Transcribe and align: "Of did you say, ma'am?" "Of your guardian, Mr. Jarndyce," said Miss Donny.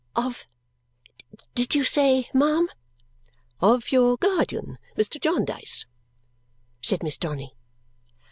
"Of 0.15 0.47
did 1.53 1.75
you 1.75 1.83
say, 1.83 2.27
ma'am?" 2.33 2.67
"Of 3.59 3.91
your 3.91 4.17
guardian, 4.17 4.79
Mr. 4.97 5.21
Jarndyce," 5.21 5.85
said 6.81 7.03
Miss 7.03 7.19
Donny. 7.19 7.55